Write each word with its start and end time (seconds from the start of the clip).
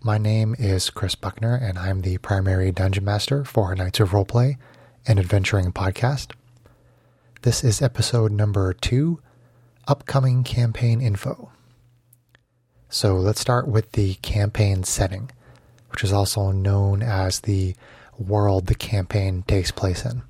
My 0.00 0.16
name 0.16 0.54
is 0.60 0.90
Chris 0.90 1.16
Buckner, 1.16 1.56
and 1.56 1.76
I'm 1.76 2.02
the 2.02 2.18
primary 2.18 2.70
dungeon 2.70 3.04
master 3.04 3.44
for 3.44 3.74
Knights 3.74 3.98
of 3.98 4.10
Roleplay, 4.10 4.56
an 5.08 5.18
adventuring 5.18 5.72
podcast. 5.72 6.34
This 7.42 7.64
is 7.64 7.82
episode 7.82 8.30
number 8.30 8.72
two 8.72 9.20
upcoming 9.88 10.44
campaign 10.44 11.00
info. 11.00 11.50
So 12.88 13.16
let's 13.16 13.40
start 13.40 13.66
with 13.66 13.90
the 13.92 14.14
campaign 14.14 14.84
setting, 14.84 15.32
which 15.90 16.04
is 16.04 16.12
also 16.12 16.52
known 16.52 17.02
as 17.02 17.40
the 17.40 17.74
world 18.16 18.66
the 18.66 18.76
campaign 18.76 19.42
takes 19.48 19.72
place 19.72 20.04
in. 20.04 20.22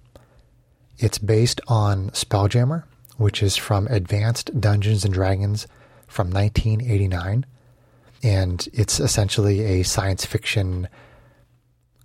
It's 0.97 1.19
based 1.19 1.61
on 1.69 2.09
Spelljammer, 2.13 2.85
which 3.19 3.43
is 3.43 3.57
from 3.57 3.87
Advanced 3.89 4.59
Dungeons 4.59 5.05
and 5.05 5.13
Dragons 5.13 5.67
from 6.07 6.31
1989 6.31 7.45
and 8.23 8.69
it's 8.73 9.01
essentially 9.01 9.61
a 9.61 9.83
science 9.83 10.25
fiction 10.25 10.89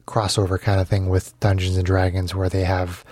crossover 0.06 0.60
kind 0.60 0.80
of 0.80 0.88
thing 0.88 1.10
with 1.10 1.38
Dungeons 1.40 1.78
and 1.78 1.86
Dragons 1.86 2.36
where 2.36 2.50
they 2.50 2.64
have, 2.64 3.04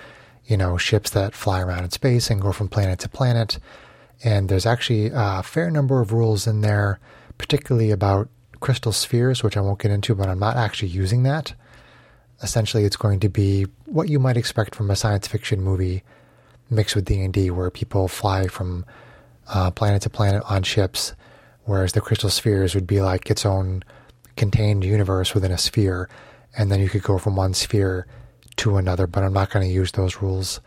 you 0.45 0.58
know, 0.58 0.77
ships 0.77 1.09
that 1.11 1.33
fly 1.33 1.61
around 1.61 1.83
in 1.83 1.91
space 1.91 2.30
and 2.30 2.41
go 2.41 2.52
from 2.52 2.67
planet 2.67 2.99
to 2.99 3.09
planet. 3.09 3.59
And 4.23 4.49
there's 4.49 4.66
actually 4.66 5.09
a 5.13 5.41
fair 5.41 5.71
number 5.71 5.99
of 5.99 6.11
rules 6.11 6.45
in 6.45 6.61
there, 6.61 6.99
particularly 7.38 7.91
about 7.91 8.30
crystal 8.59 8.91
spheres, 8.91 9.41
which 9.41 9.58
I 9.58 9.61
won't 9.61 9.80
get 9.80 9.91
into, 9.91 10.13
but 10.13 10.30
I'm 10.30 10.39
not 10.39 10.58
actually 10.58 10.89
using 10.89 11.23
that. 11.23 11.53
Essentially, 12.43 12.86
it's 12.86 12.97
going 12.97 13.19
to 13.21 13.30
be 13.30 13.65
what 13.86 14.09
you 14.09 14.19
might 14.19 14.38
expect 14.38 14.75
from 14.75 14.91
a 14.91 14.95
science 14.95 15.27
fiction 15.27 15.61
movie 15.61 16.03
mixed 16.69 16.95
with 16.95 17.05
D&D 17.05 17.52
where 17.52 17.69
people 17.69 18.08
fly 18.08 18.47
from 18.47 18.86
uh, 19.47 19.71
planet 19.71 20.03
to 20.03 20.09
planet 20.09 20.43
on 20.47 20.63
ships 20.63 21.13
whereas 21.66 21.94
the 21.94 22.02
crystal 22.02 22.30
spheres 22.30 22.76
would 22.76 22.88
be 22.88 23.02
like 23.02 23.30
its 23.30 23.45
own 23.45 23.84
contained 24.36 24.84
universe 24.84 25.34
within 25.34 25.52
a 25.52 25.58
sphere, 25.58 26.09
and 26.58 26.72
then 26.72 26.80
you 26.80 26.90
could 26.90 27.04
go 27.04 27.17
from 27.17 27.36
one 27.36 27.54
sphere 27.54 28.08
to 28.58 28.78
another. 28.78 29.08
But 29.08 29.23
I'm 29.23 29.34
not 29.34 29.50
going 29.50 29.67
to 29.67 29.73
use 29.73 29.92
those 29.92 30.22
rules. 30.22 30.59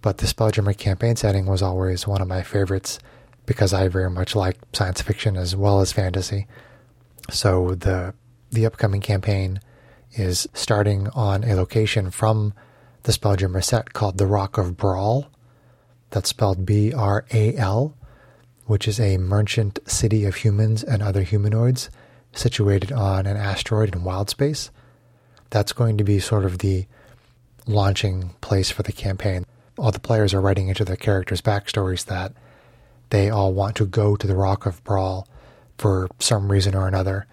But 0.00 0.18
the 0.18 0.26
Spelljammer 0.26 0.76
campaign 0.76 1.16
setting 1.16 1.46
was 1.46 1.62
always 1.62 2.06
one 2.06 2.22
of 2.22 2.28
my 2.28 2.42
favorites 2.42 2.98
because 3.46 3.72
I 3.72 3.88
very 3.88 4.10
much 4.10 4.36
like 4.36 4.56
science 4.72 5.02
fiction 5.02 5.36
as 5.36 5.56
well 5.56 5.80
as 5.80 5.92
fantasy. 5.92 6.46
So 7.30 7.74
the 7.74 8.14
the 8.50 8.64
upcoming 8.64 9.00
campaign 9.00 9.60
is 10.12 10.48
starting 10.54 11.08
on 11.08 11.44
a 11.44 11.54
location 11.54 12.10
from 12.10 12.54
the 13.02 13.12
Spelljammer 13.12 13.62
set 13.62 13.92
called 13.92 14.18
the 14.18 14.26
Rock 14.26 14.56
of 14.56 14.76
Bral. 14.76 15.26
That's 16.10 16.30
spelled 16.30 16.64
B 16.64 16.92
R 16.92 17.26
A 17.32 17.56
L 17.56 17.94
which 18.68 18.86
is 18.86 19.00
a 19.00 19.16
merchant 19.16 19.78
city 19.86 20.26
of 20.26 20.36
humans 20.36 20.84
and 20.84 21.02
other 21.02 21.22
humanoids 21.22 21.88
situated 22.34 22.92
on 22.92 23.26
an 23.26 23.36
asteroid 23.36 23.94
in 23.94 24.04
wild 24.04 24.28
space. 24.28 24.70
That's 25.48 25.72
going 25.72 25.96
to 25.96 26.04
be 26.04 26.20
sort 26.20 26.44
of 26.44 26.58
the 26.58 26.86
launching 27.66 28.34
place 28.42 28.70
for 28.70 28.82
the 28.82 28.92
campaign. 28.92 29.46
All 29.78 29.90
the 29.90 29.98
players 29.98 30.34
are 30.34 30.40
writing 30.42 30.68
into 30.68 30.84
their 30.84 30.96
characters' 30.96 31.40
backstories 31.40 32.04
that 32.04 32.34
they 33.08 33.30
all 33.30 33.54
want 33.54 33.74
to 33.76 33.86
go 33.86 34.16
to 34.16 34.26
the 34.26 34.36
Rock 34.36 34.66
of 34.66 34.84
Bral 34.84 35.26
for 35.78 36.06
some 36.18 36.52
reason 36.52 36.74
or 36.74 36.86
another. 36.86 37.26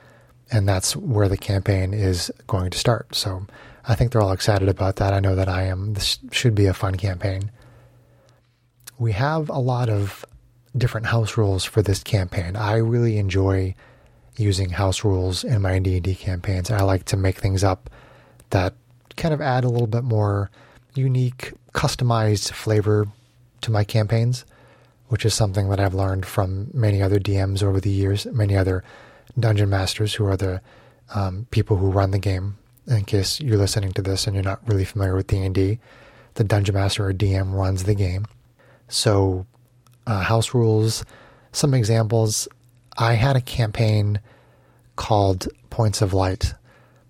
And 0.53 0.65
that's 0.69 0.95
where 0.95 1.27
the 1.27 1.37
campaign 1.37 1.93
is 1.93 2.31
going 2.47 2.71
to 2.71 2.77
start. 2.77 3.13
So 3.13 3.45
I 3.85 3.95
think 3.95 4.11
they're 4.11 4.21
all 4.21 4.31
excited 4.31 4.69
about 4.69 4.95
that. 4.97 5.13
I 5.13 5.19
know 5.19 5.35
that 5.35 5.49
I 5.49 5.63
am. 5.63 5.95
This 5.95 6.17
should 6.31 6.55
be 6.55 6.67
a 6.67 6.73
fun 6.73 6.95
campaign. 6.95 7.51
We 8.97 9.11
have 9.11 9.49
a 9.49 9.59
lot 9.59 9.89
of 9.89 10.23
different 10.77 11.07
house 11.07 11.37
rules 11.37 11.63
for 11.63 11.81
this 11.81 12.03
campaign. 12.03 12.55
I 12.55 12.77
really 12.77 13.17
enjoy 13.17 13.75
using 14.37 14.71
house 14.71 15.03
rules 15.03 15.43
in 15.43 15.61
my 15.61 15.79
D&D 15.79 16.15
campaigns. 16.15 16.69
I 16.69 16.81
like 16.81 17.05
to 17.05 17.17
make 17.17 17.37
things 17.37 17.63
up 17.63 17.89
that 18.49 18.73
kind 19.15 19.33
of 19.33 19.41
add 19.41 19.63
a 19.63 19.69
little 19.69 19.87
bit 19.87 20.03
more 20.03 20.51
unique, 20.93 21.53
customized 21.73 22.51
flavor 22.51 23.07
to 23.61 23.71
my 23.71 23.83
campaigns, 23.83 24.45
which 25.07 25.25
is 25.25 25.33
something 25.33 25.69
that 25.69 25.79
I've 25.79 25.93
learned 25.93 26.25
from 26.25 26.69
many 26.73 27.01
other 27.01 27.19
DMs 27.19 27.63
over 27.63 27.79
the 27.79 27.89
years, 27.89 28.25
many 28.27 28.55
other 28.55 28.83
dungeon 29.39 29.69
masters 29.69 30.13
who 30.13 30.25
are 30.25 30.37
the 30.37 30.61
um, 31.13 31.47
people 31.51 31.77
who 31.77 31.89
run 31.89 32.11
the 32.11 32.19
game. 32.19 32.57
In 32.87 33.03
case 33.03 33.39
you're 33.39 33.57
listening 33.57 33.93
to 33.93 34.01
this 34.01 34.27
and 34.27 34.35
you're 34.35 34.43
not 34.43 34.67
really 34.67 34.85
familiar 34.85 35.15
with 35.15 35.27
D&D, 35.27 35.79
the 36.35 36.43
dungeon 36.43 36.75
master 36.75 37.07
or 37.07 37.13
DM 37.13 37.53
runs 37.53 37.85
the 37.85 37.95
game. 37.95 38.25
So 38.87 39.47
uh, 40.07 40.21
house 40.21 40.53
rules. 40.53 41.05
Some 41.51 41.73
examples 41.73 42.47
I 42.97 43.13
had 43.13 43.35
a 43.35 43.41
campaign 43.41 44.19
called 44.95 45.47
Points 45.69 46.01
of 46.01 46.13
Light, 46.13 46.53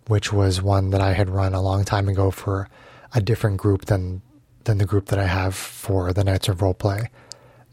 which 0.08 0.34
was 0.34 0.62
one 0.62 0.90
that 0.92 1.02
I 1.02 1.14
had 1.14 1.30
run 1.30 1.54
a 1.54 1.62
long 1.62 1.84
time 1.84 2.08
ago 2.08 2.32
for 2.32 2.68
a 3.14 3.22
different 3.22 3.58
group 3.58 3.86
than 3.86 4.22
than 4.64 4.80
the 4.80 4.86
group 4.86 5.08
that 5.08 5.20
I 5.20 5.28
have 5.28 5.54
for 5.54 6.12
the 6.12 6.24
Knights 6.24 6.48
of 6.50 6.58
Roleplay. 6.58 7.08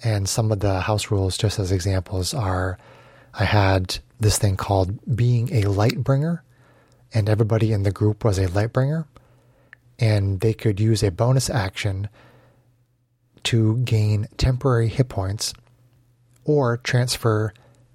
And 0.05 0.29
some 0.29 0.53
of 0.53 0.61
the 0.61 0.81
house 0.81 1.11
rules, 1.11 1.39
just 1.39 1.59
as 1.59 1.73
examples, 1.73 2.35
are 2.35 2.79
I 3.33 3.45
had 3.45 3.99
this 4.21 4.37
thing 4.39 4.57
called 4.57 4.99
being 5.17 5.53
a 5.55 5.71
light 5.71 6.05
bringer, 6.05 6.43
and 7.15 7.29
everybody 7.29 7.73
in 7.73 7.83
the 7.83 7.93
group 7.93 8.25
was 8.25 8.39
a 8.39 8.49
light 8.49 8.73
bringer, 8.73 9.07
and 9.99 10.41
they 10.41 10.53
could 10.53 10.81
use 10.81 11.03
a 11.03 11.11
bonus 11.11 11.49
action 11.49 12.09
to 13.45 13.79
gain 13.79 14.27
temporary 14.37 14.89
hit 14.89 15.09
points 15.09 15.55
or 16.45 16.77
transfer 16.79 17.53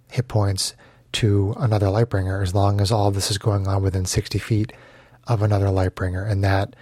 hit 0.09 0.27
points 0.27 0.75
to 1.13 1.55
another 1.57 1.87
Lightbringer 1.87 2.41
as 2.41 2.53
long 2.53 2.81
as 2.81 2.91
all 2.91 3.11
this 3.11 3.31
is 3.31 3.37
going 3.37 3.67
on 3.67 3.81
within 3.81 4.05
60 4.05 4.37
feet 4.39 4.73
of 5.27 5.41
another 5.41 5.67
Lightbringer. 5.67 6.29
And 6.29 6.43
that 6.43 6.75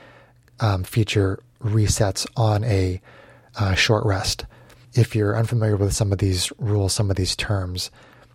um, 0.59 0.83
feature 0.83 1.39
resets 1.63 2.25
on 2.35 2.63
a 2.63 3.01
uh, 3.57 3.73
short 3.75 4.05
rest. 4.05 4.45
If 4.93 5.15
you're 5.15 5.37
unfamiliar 5.37 5.75
with 5.75 5.93
some 5.93 6.11
of 6.11 6.19
these 6.19 6.51
rules, 6.57 6.93
some 6.93 7.09
of 7.09 7.15
these 7.15 7.35
terms, 7.35 7.91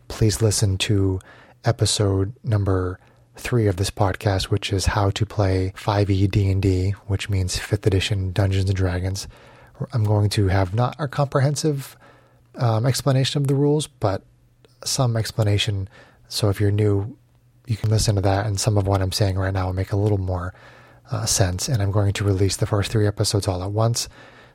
please 0.09 0.43
listen 0.43 0.77
to 0.79 1.21
episode 1.65 2.35
number 2.43 2.99
three 3.37 3.67
of 3.67 3.77
this 3.77 3.91
podcast, 3.91 4.45
which 4.45 4.73
is 4.73 4.87
how 4.87 5.11
to 5.11 5.25
play 5.25 5.73
5e 5.77 6.31
D&D, 6.31 6.91
which 7.07 7.31
means 7.31 7.57
5th 7.57 7.87
edition 7.87 8.33
Dungeons 8.33 8.69
and 8.69 8.77
Dragons. 8.77 9.29
I'm 9.93 10.05
going 10.05 10.29
to 10.31 10.49
have 10.49 10.75
not 10.75 10.97
a 10.99 11.09
comprehensive 11.09 11.97
um, 12.57 12.87
explanation 12.87 13.41
of 13.41 13.49
the 13.49 13.55
rules, 13.55 13.87
but 13.87 14.23
some 14.85 15.17
explanation. 15.17 15.89
So 16.29 16.49
if 16.49 16.61
you're 16.61 16.71
new, 16.71 17.17
you 17.67 17.77
can 17.77 17.91
listen 17.91 18.17
to 18.17 18.21
that, 18.23 18.47
and 18.47 18.59
some 18.59 18.77
of 18.77 18.87
what 18.87 19.03
I'm 19.03 19.13
saying 19.13 19.39
right 19.39 19.53
now 19.53 19.67
will 19.67 19.73
make 19.73 19.93
a 19.93 19.97
little 19.97 20.19
more 20.19 20.55
uh, 21.11 21.27
sense. 21.27 21.69
And 21.69 21.83
I'm 21.83 21.91
going 21.91 22.13
to 22.15 22.25
release 22.25 22.57
the 22.57 22.67
first 22.67 22.91
three 22.91 23.07
episodes 23.07 23.47
all 23.49 23.63
at 23.63 23.71
once, 23.71 24.09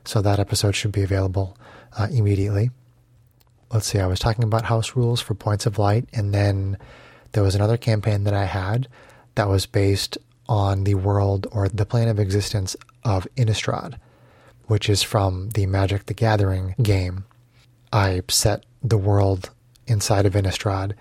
so 0.04 0.20
that 0.22 0.38
episode 0.38 0.74
should 0.74 0.92
be 0.92 1.02
available 1.02 1.56
uh, 1.98 2.08
immediately. 2.10 2.70
Let's 3.72 3.86
see, 3.86 3.98
I 3.98 4.06
was 4.06 4.20
talking 4.20 4.44
about 4.44 4.66
house 4.66 4.94
rules 4.94 5.20
for 5.20 5.34
Points 5.34 5.66
of 5.66 5.78
Light, 5.78 6.08
and 6.12 6.32
then 6.32 6.78
there 7.32 7.42
was 7.42 7.54
another 7.54 7.76
campaign 7.76 8.24
that 8.24 8.34
I 8.34 8.44
had 8.44 8.88
that 9.34 9.48
was 9.48 9.66
based 9.66 10.18
on 10.48 10.84
the 10.84 10.94
world 10.94 11.46
or 11.50 11.68
the 11.68 11.84
plane 11.84 12.08
of 12.08 12.20
existence 12.20 12.76
of 13.02 13.26
Innistrad 13.36 13.98
which 14.66 14.88
is 14.88 15.02
from 15.02 15.50
the 15.50 15.66
Magic 15.66 16.06
the 16.06 16.14
Gathering 16.14 16.74
game. 16.82 17.24
I 17.92 18.22
set 18.28 18.64
the 18.82 18.98
world 18.98 19.50
inside 19.86 20.26
of 20.26 20.34
Innistrad, 20.34 20.94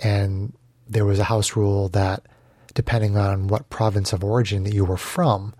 and 0.00 0.52
there 0.88 1.04
was 1.04 1.18
a 1.18 1.24
house 1.24 1.56
rule 1.56 1.88
that, 1.90 2.22
depending 2.74 3.16
on 3.16 3.48
what 3.48 3.70
province 3.70 4.12
of 4.12 4.24
origin 4.24 4.64
that 4.64 4.74
you 4.74 4.84
were 4.84 4.96
from, 4.96 5.54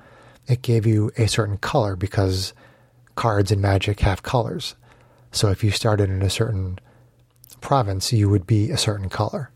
it 0.47 0.63
gave 0.63 0.87
you 0.87 1.13
a 1.17 1.27
certain 1.27 1.57
color 1.59 1.97
because 1.97 2.53
cards 3.15 3.53
in 3.53 3.61
Magic 3.61 4.01
have 4.01 4.23
colors. 4.23 4.75
So 5.33 5.49
if 5.49 5.63
you 5.63 5.71
started 5.71 6.11
in 6.11 6.23
a 6.23 6.31
certain 6.31 6.79
province, 7.61 8.13
you 8.13 8.29
would 8.29 8.47
be 8.47 8.71
a 8.71 8.77
certain 8.77 9.09
color. 9.09 9.51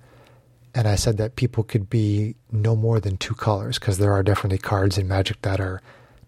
And 0.74 0.88
I 0.88 0.96
said 0.96 1.16
that 1.18 1.36
people 1.36 1.64
could 1.64 1.88
be 1.88 2.34
no 2.50 2.74
more 2.76 3.00
than 3.00 3.16
two 3.16 3.34
colors 3.34 3.78
because 3.78 3.98
there 3.98 4.12
are 4.12 4.22
definitely 4.22 4.58
cards 4.58 4.98
in 4.98 5.08
Magic 5.08 5.40
that 5.42 5.60
are 5.60 5.80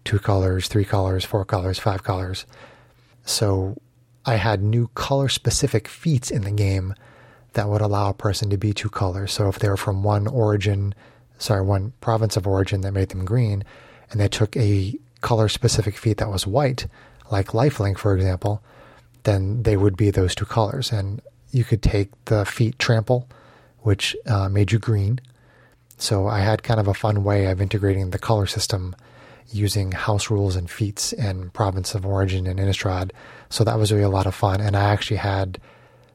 two 0.07 0.19
colors, 0.19 0.67
three 0.67 0.85
colors, 0.85 1.25
four 1.25 1.45
colors, 1.45 1.79
five 1.79 2.03
colors. 2.03 2.45
So 3.25 3.77
I 4.25 4.35
had 4.35 4.63
new 4.63 4.87
color 4.95 5.29
specific 5.29 5.87
feats 5.87 6.31
in 6.31 6.43
the 6.43 6.51
game 6.51 6.95
that 7.53 7.69
would 7.69 7.81
allow 7.81 8.09
a 8.09 8.13
person 8.13 8.49
to 8.49 8.57
be 8.57 8.73
two 8.73 8.89
colors. 8.89 9.31
So 9.33 9.49
if 9.49 9.59
they 9.59 9.69
were 9.69 9.77
from 9.77 10.03
one 10.03 10.27
origin 10.27 10.93
sorry, 11.37 11.61
one 11.61 11.93
province 12.01 12.37
of 12.37 12.47
origin 12.47 12.81
that 12.81 12.91
made 12.91 13.09
them 13.09 13.25
green, 13.25 13.63
and 14.09 14.19
they 14.19 14.27
took 14.27 14.55
a 14.57 14.97
color 15.21 15.49
specific 15.49 15.97
feat 15.97 16.17
that 16.17 16.29
was 16.29 16.47
white, 16.47 16.87
like 17.31 17.47
lifelink, 17.47 17.97
for 17.97 18.15
example, 18.15 18.61
then 19.23 19.63
they 19.63 19.77
would 19.77 19.97
be 19.97 20.11
those 20.11 20.35
two 20.35 20.45
colors. 20.45 20.91
And 20.91 21.21
you 21.51 21.63
could 21.63 21.81
take 21.81 22.09
the 22.25 22.45
feat 22.45 22.79
trample, 22.79 23.27
which 23.79 24.15
uh, 24.25 24.49
made 24.49 24.71
you 24.71 24.79
green. 24.79 25.19
So 25.97 26.27
I 26.27 26.39
had 26.39 26.63
kind 26.63 26.79
of 26.79 26.87
a 26.87 26.93
fun 26.93 27.23
way 27.23 27.45
of 27.45 27.61
integrating 27.61 28.11
the 28.11 28.19
color 28.19 28.45
system 28.45 28.95
using 29.49 29.91
house 29.91 30.29
rules 30.29 30.55
and 30.55 30.69
feats 30.69 31.13
and 31.13 31.53
province 31.53 31.95
of 31.95 32.05
origin 32.05 32.47
and 32.47 32.59
Innistrad. 32.59 33.11
So 33.49 33.63
that 33.63 33.77
was 33.77 33.91
really 33.91 34.03
a 34.03 34.09
lot 34.09 34.27
of 34.27 34.35
fun. 34.35 34.59
And 34.59 34.75
I 34.75 34.83
actually 34.91 35.17
had 35.17 35.59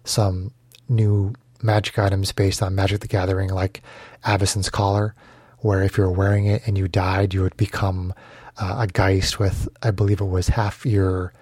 some 0.05 0.53
new 0.89 1.35
magic 1.63 1.99
items 1.99 2.33
based 2.33 2.63
on 2.63 2.75
Magic 2.75 3.01
the 3.01 3.09
Gathering, 3.09 3.51
like 3.51 3.83
Avacyn's 4.25 4.71
Collar, 4.71 5.15
where 5.59 5.83
if 5.83 5.97
you 5.97 6.05
were 6.05 6.13
wearing 6.13 6.47
it 6.47 6.63
and 6.67 6.77
you 6.77 6.89
died, 6.89 7.33
you 7.33 7.43
would 7.43 7.57
become 7.57 8.13
uh, 8.59 8.77
a 8.81 8.87
Geist 8.87 9.39
with, 9.39 9.69
I 9.83 9.91
believe 9.91 10.21
it 10.21 10.27
was 10.27 10.49
half 10.49 10.85
your 10.85 11.33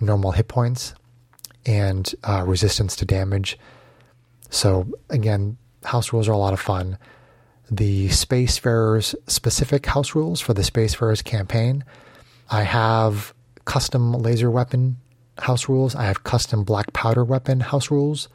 normal 0.00 0.32
hit 0.32 0.48
points 0.48 0.94
and 1.66 2.14
uh, 2.24 2.44
resistance 2.46 2.96
to 2.96 3.04
damage. 3.04 3.58
So, 4.50 4.86
again, 5.10 5.56
house 5.84 6.12
rules 6.12 6.28
are 6.28 6.32
a 6.32 6.38
lot 6.38 6.52
of 6.52 6.60
fun. 6.60 6.98
The 7.70 8.08
Spacefarers 8.08 9.14
specific 9.26 9.86
house 9.86 10.14
rules 10.14 10.40
for 10.40 10.54
the 10.54 10.62
Spacefarers 10.62 11.24
campaign. 11.24 11.84
I 12.48 12.62
have 12.62 13.34
custom 13.64 14.12
laser 14.12 14.50
weapon 14.50 14.98
house 15.38 15.68
rules. 15.68 15.94
I 15.94 16.04
have 16.04 16.24
custom 16.24 16.62
black 16.62 16.92
powder 16.92 17.24
weapon 17.24 17.60
house 17.60 17.90
rules 17.90 18.28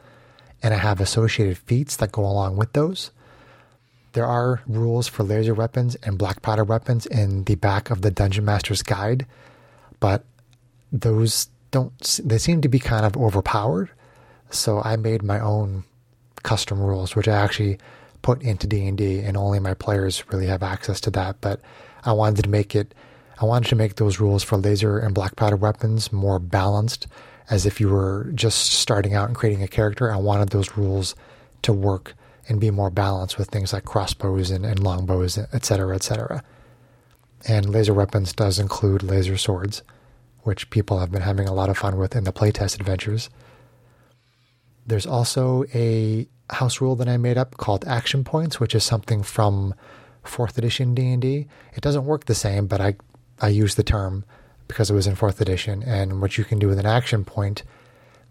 and 0.61 0.73
I 0.73 0.77
have 0.77 0.99
associated 1.01 1.57
feats 1.57 1.95
that 1.97 2.11
go 2.11 2.23
along 2.23 2.57
with 2.57 2.73
those. 2.73 3.11
There 4.13 4.25
are 4.25 4.61
rules 4.67 5.07
for 5.07 5.23
laser 5.23 5.53
weapons 5.53 5.95
and 6.03 6.17
black 6.17 6.41
powder 6.41 6.63
weapons 6.63 7.05
in 7.05 7.45
the 7.45 7.55
back 7.55 7.89
of 7.89 8.01
the 8.01 8.11
Dungeon 8.11 8.43
Master's 8.45 8.83
Guide, 8.83 9.25
but 9.99 10.25
those 10.91 11.47
don't, 11.71 12.19
they 12.23 12.37
seem 12.37 12.61
to 12.61 12.67
be 12.67 12.79
kind 12.79 13.05
of 13.05 13.15
overpowered. 13.15 13.89
So 14.49 14.81
I 14.83 14.97
made 14.97 15.23
my 15.23 15.39
own 15.39 15.85
custom 16.43 16.81
rules, 16.81 17.15
which 17.15 17.29
I 17.29 17.37
actually 17.37 17.79
put 18.21 18.41
into 18.41 18.67
D&D 18.67 19.19
and 19.19 19.35
only 19.35 19.59
my 19.59 19.73
players 19.73 20.23
really 20.31 20.47
have 20.47 20.63
access 20.63 21.01
to 21.01 21.11
that. 21.11 21.41
But 21.41 21.61
I 22.03 22.13
wanted 22.13 22.43
to 22.43 22.49
make 22.49 22.75
it, 22.75 22.93
I 23.41 23.45
wanted 23.45 23.69
to 23.69 23.75
make 23.75 23.95
those 23.95 24.19
rules 24.19 24.43
for 24.43 24.57
laser 24.57 24.99
and 24.99 25.13
black 25.13 25.35
powder 25.35 25.55
weapons 25.55 26.11
more 26.11 26.39
balanced 26.39 27.07
as 27.49 27.65
if 27.65 27.79
you 27.79 27.89
were 27.89 28.31
just 28.33 28.71
starting 28.71 29.13
out 29.13 29.27
and 29.27 29.35
creating 29.35 29.63
a 29.63 29.67
character. 29.67 30.11
I 30.11 30.17
wanted 30.17 30.49
those 30.49 30.77
rules 30.77 31.15
to 31.63 31.73
work 31.73 32.15
and 32.47 32.59
be 32.59 32.71
more 32.71 32.89
balanced 32.89 33.37
with 33.37 33.49
things 33.49 33.73
like 33.73 33.85
crossbows 33.85 34.51
and, 34.51 34.65
and 34.65 34.79
longbows, 34.79 35.37
etc., 35.37 35.95
etc. 35.95 36.43
And 37.47 37.69
laser 37.69 37.93
weapons 37.93 38.33
does 38.33 38.59
include 38.59 39.03
laser 39.03 39.37
swords, 39.37 39.83
which 40.43 40.69
people 40.69 40.99
have 40.99 41.11
been 41.11 41.21
having 41.21 41.47
a 41.47 41.53
lot 41.53 41.69
of 41.69 41.77
fun 41.77 41.97
with 41.97 42.15
in 42.15 42.23
the 42.23 42.33
playtest 42.33 42.79
adventures. 42.79 43.29
There's 44.91 45.05
also 45.05 45.63
a 45.73 46.27
house 46.49 46.81
rule 46.81 46.97
that 46.97 47.07
I 47.07 47.15
made 47.15 47.37
up 47.37 47.55
called 47.55 47.85
action 47.87 48.25
points, 48.25 48.59
which 48.59 48.75
is 48.75 48.83
something 48.83 49.23
from 49.23 49.73
fourth 50.21 50.57
edition 50.57 50.93
D&D. 50.93 51.47
It 51.73 51.81
doesn't 51.81 52.03
work 52.03 52.25
the 52.25 52.35
same, 52.35 52.67
but 52.67 52.81
I 52.81 52.97
I 53.39 53.47
use 53.47 53.75
the 53.75 53.83
term 53.83 54.25
because 54.67 54.91
it 54.91 54.93
was 54.93 55.07
in 55.07 55.15
fourth 55.15 55.39
edition. 55.39 55.81
And 55.81 56.19
what 56.19 56.37
you 56.37 56.43
can 56.43 56.59
do 56.59 56.67
with 56.67 56.77
an 56.77 56.85
action 56.85 57.23
point 57.23 57.63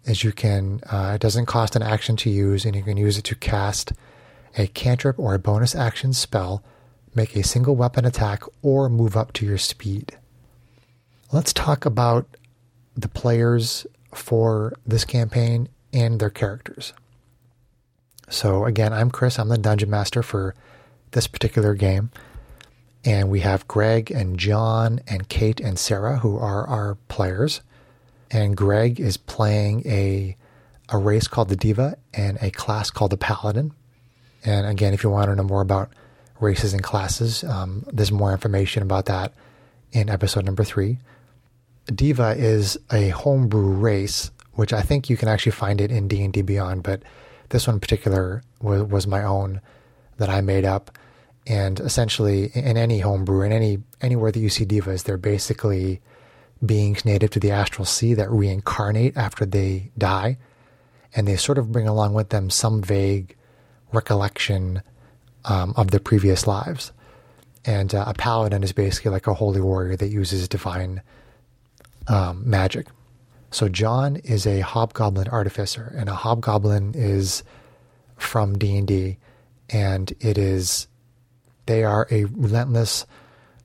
is 0.03 0.23
you 0.23 0.31
can, 0.31 0.81
uh, 0.85 1.13
it 1.15 1.21
doesn't 1.21 1.47
cost 1.47 1.75
an 1.75 1.81
action 1.81 2.15
to 2.17 2.29
use, 2.29 2.63
and 2.63 2.75
you 2.75 2.83
can 2.83 2.95
use 2.95 3.17
it 3.17 3.23
to 3.23 3.35
cast 3.35 3.93
a 4.55 4.67
cantrip 4.67 5.17
or 5.17 5.33
a 5.33 5.39
bonus 5.39 5.73
action 5.73 6.13
spell, 6.13 6.63
make 7.15 7.35
a 7.35 7.41
single 7.41 7.75
weapon 7.75 8.05
attack, 8.05 8.43
or 8.61 8.87
move 8.87 9.17
up 9.17 9.33
to 9.33 9.47
your 9.47 9.57
speed. 9.57 10.15
Let's 11.31 11.53
talk 11.53 11.85
about 11.85 12.27
the 12.95 13.09
players 13.09 13.87
for 14.13 14.73
this 14.85 15.05
campaign 15.05 15.67
and 15.93 16.19
their 16.19 16.29
characters. 16.29 16.93
So, 18.29 18.65
again, 18.65 18.93
I'm 18.93 19.11
Chris, 19.11 19.37
I'm 19.37 19.49
the 19.49 19.57
dungeon 19.57 19.89
master 19.89 20.23
for 20.23 20.55
this 21.11 21.27
particular 21.27 21.73
game. 21.73 22.11
And 23.03 23.29
we 23.29 23.39
have 23.39 23.67
Greg 23.67 24.11
and 24.11 24.37
John 24.37 25.01
and 25.07 25.27
Kate 25.27 25.59
and 25.59 25.77
Sarah, 25.77 26.19
who 26.19 26.37
are 26.37 26.67
our 26.67 26.95
players. 27.07 27.61
And 28.29 28.55
Greg 28.55 28.99
is 28.99 29.17
playing 29.17 29.85
a, 29.87 30.37
a 30.89 30.97
race 30.97 31.27
called 31.27 31.49
the 31.49 31.55
Deva 31.55 31.97
and 32.13 32.37
a 32.41 32.51
class 32.51 32.91
called 32.91 33.11
the 33.11 33.17
Paladin. 33.17 33.73
And 34.45 34.67
again, 34.67 34.93
if 34.93 35.03
you 35.03 35.09
want 35.09 35.29
to 35.29 35.35
know 35.35 35.43
more 35.43 35.61
about 35.61 35.91
races 36.39 36.73
and 36.73 36.83
classes, 36.83 37.43
um, 37.43 37.85
there's 37.91 38.11
more 38.11 38.31
information 38.31 38.83
about 38.83 39.05
that 39.05 39.33
in 39.91 40.09
episode 40.09 40.45
number 40.45 40.63
three. 40.63 40.99
Deva 41.87 42.35
is 42.37 42.77
a 42.91 43.09
homebrew 43.09 43.73
race, 43.73 44.31
which 44.53 44.73
I 44.73 44.81
think 44.81 45.09
you 45.09 45.17
can 45.17 45.27
actually 45.27 45.53
find 45.53 45.79
it 45.81 45.91
in 45.91 46.07
D 46.07 46.23
and 46.23 46.33
D 46.33 46.41
Beyond, 46.41 46.83
but 46.83 47.01
this 47.49 47.67
one 47.67 47.75
in 47.75 47.79
particular 47.79 48.43
was, 48.61 48.83
was 48.83 49.07
my 49.07 49.23
own 49.23 49.61
that 50.17 50.29
I 50.29 50.41
made 50.41 50.65
up. 50.65 50.97
And 51.47 51.79
essentially, 51.79 52.51
in 52.53 52.77
any 52.77 52.99
homebrew, 52.99 53.41
in 53.41 53.51
any 53.51 53.79
anywhere 53.99 54.31
that 54.31 54.39
you 54.39 54.49
see 54.49 54.65
devas, 54.65 55.03
they're 55.03 55.17
basically 55.17 56.01
beings 56.63 57.03
native 57.03 57.31
to 57.31 57.39
the 57.39 57.51
astral 57.51 57.85
sea 57.85 58.13
that 58.13 58.29
reincarnate 58.29 59.17
after 59.17 59.45
they 59.45 59.91
die, 59.97 60.37
and 61.15 61.27
they 61.27 61.35
sort 61.35 61.57
of 61.57 61.71
bring 61.71 61.87
along 61.87 62.13
with 62.13 62.29
them 62.29 62.49
some 62.49 62.83
vague 62.83 63.35
recollection 63.91 64.83
um, 65.45 65.73
of 65.75 65.89
their 65.89 65.99
previous 65.99 66.45
lives. 66.45 66.91
And 67.65 67.93
uh, 67.93 68.05
a 68.07 68.13
paladin 68.13 68.63
is 68.63 68.71
basically 68.71 69.11
like 69.11 69.27
a 69.27 69.33
holy 69.33 69.61
warrior 69.61 69.95
that 69.95 70.07
uses 70.09 70.47
divine 70.47 71.01
um, 72.07 72.47
magic. 72.47 72.87
So 73.51 73.67
John 73.67 74.15
is 74.15 74.47
a 74.47 74.61
hobgoblin 74.61 75.27
artificer, 75.27 75.93
and 75.97 76.09
a 76.09 76.15
hobgoblin 76.15 76.93
is 76.95 77.43
from 78.17 78.57
D 78.57 78.77
and 78.77 78.87
D, 78.87 79.17
and 79.69 80.11
it 80.21 80.37
is 80.37 80.87
they 81.65 81.83
are 81.83 82.07
a 82.09 82.25
relentless 82.25 83.05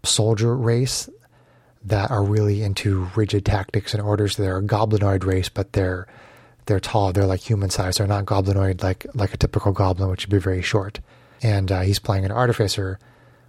soldier 0.03 0.55
race 0.57 1.09
that 1.85 2.11
are 2.11 2.23
really 2.23 2.63
into 2.63 3.09
rigid 3.15 3.45
tactics 3.45 3.95
and 3.95 4.03
orders. 4.03 4.37
They're 4.37 4.59
a 4.59 4.63
goblinoid 4.63 5.25
race, 5.25 5.49
but 5.49 5.73
they're 5.73 6.07
they're 6.67 6.81
tall. 6.81 7.13
They're 7.13 7.27
like 7.27 7.41
human 7.41 7.71
size. 7.71 7.99
They're 7.99 8.09
not 8.09 8.27
goblinoid 8.27 8.83
like 8.83 9.07
like 9.15 9.33
a 9.33 9.37
typical 9.37 9.71
goblin, 9.73 10.11
which 10.11 10.27
would 10.27 10.33
be 10.33 10.39
very 10.39 10.63
short. 10.63 10.99
And 11.43 11.71
uh, 11.71 11.83
he's 11.83 12.01
playing 12.01 12.25
an 12.25 12.33
artificer, 12.33 12.99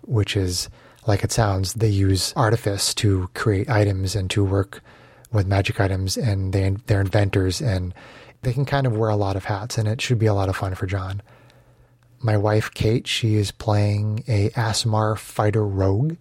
which 0.04 0.38
is 0.38 0.70
like 1.08 1.24
it 1.24 1.32
sounds. 1.32 1.74
They 1.74 1.90
use 1.90 2.32
artifice 2.36 2.94
to 2.96 3.28
create 3.34 3.70
items 3.70 4.16
and 4.16 4.30
to 4.32 4.44
work 4.44 4.84
with 5.32 5.48
magic 5.48 5.80
items, 5.80 6.18
and 6.18 6.54
they 6.54 6.76
they're 6.88 7.02
inventors 7.02 7.62
and 7.62 7.94
they 8.44 8.54
can 8.54 8.66
kind 8.66 8.86
of 8.88 8.96
wear 8.96 9.10
a 9.10 9.16
lot 9.16 9.36
of 9.36 9.46
hats, 9.46 9.78
and 9.78 9.88
it 9.88 10.02
should 10.02 10.20
be 10.20 10.26
a 10.26 10.34
lot 10.34 10.50
of 10.50 10.56
fun 10.56 10.76
for 10.76 10.86
John 10.86 11.22
my 12.22 12.38
wife 12.38 12.72
Kate, 12.74 13.08
she 13.08 13.36
is 13.36 13.52
playing 13.52 14.24
a 14.28 14.50
Aasimar 14.52 15.18
fighter 15.18 15.66
rogue, 15.66 16.16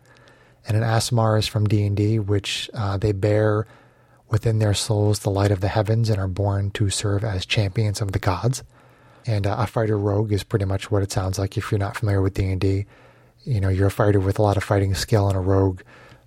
and 0.67 0.77
an 0.77 0.83
Aasimar 0.83 1.39
is 1.39 1.47
from 1.47 1.67
D 1.67 1.87
and 1.87 1.97
D, 1.97 2.19
which 2.19 2.69
uh, 2.75 2.97
they 2.97 3.13
bear 3.13 3.67
within 4.29 4.59
their 4.59 4.75
souls 4.75 5.21
the 5.21 5.31
light 5.31 5.53
of 5.53 5.61
the 5.61 5.69
heavens 5.69 6.11
and 6.11 6.19
are 6.19 6.29
born 6.29 6.71
to 6.73 6.91
serve 6.91 7.25
as 7.25 7.47
champions 7.47 8.01
of 8.01 8.13
the 8.13 8.19
gods. 8.19 8.63
And 9.25 9.47
uh, 9.47 9.57
a 9.59 9.67
fighter 9.67 9.97
rogue 9.97 10.33
is 10.33 10.43
pretty 10.43 10.65
much 10.65 10.91
what 10.91 11.03
it 11.03 11.13
sounds 11.13 11.39
like 11.39 11.57
if 11.57 11.71
you're 11.71 11.79
not 11.79 11.97
familiar 11.97 12.21
with 12.21 12.35
D 12.35 12.51
and 12.51 12.61
D. 12.61 12.87
You 13.45 13.61
know, 13.61 13.69
you're 13.69 13.87
a 13.87 13.93
fighter 13.93 14.21
with 14.21 14.39
a 14.39 14.43
lot 14.43 14.57
of 14.57 14.65
fighting 14.65 14.95
skill 14.95 15.29
and 15.29 15.37
a 15.37 15.41
rogue, 15.41 15.83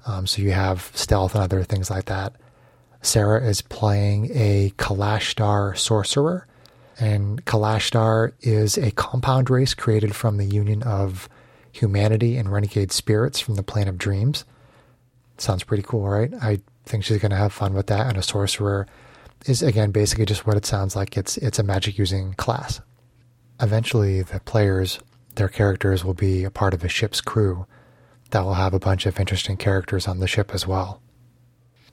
um, 0.07 0.25
so 0.25 0.41
you 0.41 0.51
have 0.51 0.91
stealth 0.95 1.35
and 1.35 1.43
other 1.43 1.63
things 1.63 1.89
like 1.89 2.05
that. 2.05 2.33
Sarah 3.01 3.41
is 3.43 3.61
playing 3.61 4.29
a 4.33 4.73
Kalashtar 4.77 5.77
sorcerer 5.77 6.47
and 6.99 7.43
Kalashtar 7.45 8.33
is 8.41 8.77
a 8.77 8.91
compound 8.91 9.49
race 9.49 9.73
created 9.73 10.15
from 10.15 10.37
the 10.37 10.45
union 10.45 10.83
of 10.83 11.29
humanity 11.71 12.35
and 12.35 12.51
renegade 12.51 12.91
spirits 12.91 13.39
from 13.39 13.55
the 13.55 13.63
plane 13.63 13.87
of 13.87 13.97
dreams. 13.97 14.43
Sounds 15.37 15.63
pretty 15.63 15.83
cool, 15.83 16.07
right? 16.07 16.33
I 16.41 16.59
think 16.85 17.05
she's 17.05 17.19
going 17.19 17.31
to 17.31 17.37
have 17.37 17.53
fun 17.53 17.73
with 17.73 17.87
that. 17.87 18.07
And 18.07 18.17
a 18.17 18.21
sorcerer 18.21 18.85
is 19.45 19.61
again 19.61 19.91
basically 19.91 20.25
just 20.25 20.45
what 20.45 20.57
it 20.57 20.65
sounds 20.65 20.95
like. 20.95 21.15
It's 21.15 21.37
it's 21.37 21.59
a 21.59 21.63
magic 21.63 21.97
using 21.97 22.33
class. 22.33 22.81
Eventually, 23.61 24.21
the 24.21 24.39
players, 24.41 24.99
their 25.35 25.49
characters 25.49 26.03
will 26.03 26.13
be 26.13 26.43
a 26.43 26.51
part 26.51 26.73
of 26.73 26.83
a 26.83 26.89
ship's 26.89 27.21
crew 27.21 27.65
that 28.31 28.43
will 28.43 28.53
have 28.55 28.73
a 28.73 28.79
bunch 28.79 29.05
of 29.05 29.19
interesting 29.19 29.57
characters 29.57 30.07
on 30.07 30.19
the 30.19 30.27
ship 30.27 30.53
as 30.53 30.67
well. 30.67 31.01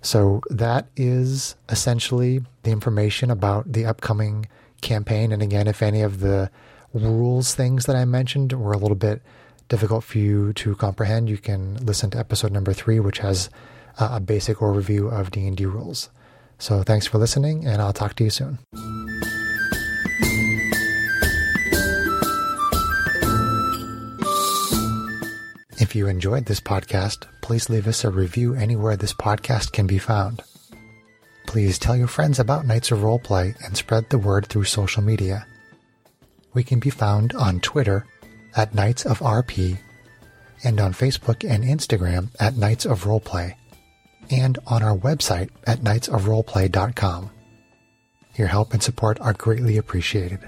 So 0.03 0.41
that 0.51 0.87
is 0.97 1.57
essentially 1.69 2.43
the 2.63 2.71
information 2.71 3.31
about 3.31 3.73
the 3.73 3.87
upcoming 3.87 4.47
campaign. 4.81 5.33
And 5.33 5.43
again, 5.43 5.67
if 5.67 5.83
any 5.83 6.03
of 6.03 6.21
the 6.21 6.51
rules 6.93 7.55
things 7.55 7.87
that 7.87 7.97
I 7.97 8.05
mentioned 8.05 8.53
were 8.53 8.73
a 8.73 8.79
little 8.79 8.97
bit 8.97 9.23
difficult 9.69 10.05
for 10.05 10.19
you 10.19 10.53
to 10.55 10.75
comprehend, 10.77 11.29
you 11.29 11.39
can 11.39 11.77
listen 11.85 12.11
to 12.11 12.19
episode 12.19 12.53
number 12.53 12.73
three, 12.73 13.01
which 13.01 13.19
has 13.19 13.51
uh, 13.99 14.11
a 14.13 14.21
basic 14.21 14.59
overview 14.59 15.13
of 15.13 15.31
D&D 15.31 15.67
rules. 15.67 16.11
So 16.59 16.83
thanks 16.83 17.07
for 17.07 17.19
listening, 17.19 17.67
and 17.67 17.83
I'll 17.83 17.93
talk 17.93 18.15
to 18.17 18.25
you 18.25 18.31
soon. 18.31 18.59
You 25.97 26.09
enjoyed 26.09 26.45
this 26.45 26.61
podcast, 26.61 27.25
please 27.41 27.71
leave 27.71 27.87
us 27.87 28.05
a 28.05 28.11
review 28.11 28.53
anywhere 28.53 28.99
this 28.99 29.15
podcast 29.15 29.73
can 29.73 29.87
be 29.87 29.97
found. 29.97 30.43
Please 31.47 31.79
tell 31.79 31.97
your 31.97 32.07
friends 32.07 32.39
about 32.39 32.67
Knights 32.67 32.91
of 32.91 32.99
Roleplay 32.99 33.57
and 33.65 33.75
spread 33.75 34.11
the 34.11 34.19
word 34.19 34.47
through 34.47 34.65
social 34.65 35.03
media. 35.03 35.47
We 36.53 36.65
can 36.65 36.81
be 36.81 36.91
found 36.91 37.33
on 37.33 37.61
Twitter 37.61 38.05
at 38.55 38.75
Knights 38.75 39.07
of 39.07 39.21
RP 39.21 39.79
and 40.63 40.79
on 40.81 40.93
Facebook 40.93 41.49
and 41.49 41.65
Instagram 41.65 42.29
at 42.39 42.59
Knights 42.59 42.85
of 42.85 43.05
Roleplay 43.05 43.55
and 44.29 44.59
on 44.67 44.83
our 44.83 44.99
website 44.99 45.49
at 45.67 45.79
knightsofroleplay.com. 45.79 47.31
Your 48.35 48.49
help 48.49 48.75
and 48.75 48.83
support 48.83 49.19
are 49.23 49.33
greatly 49.33 49.79
appreciated. 49.79 50.41